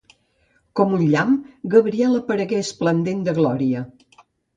[0.77, 1.35] Com un llamp,
[1.73, 3.83] Gabriel aparegué esplendent de glòria.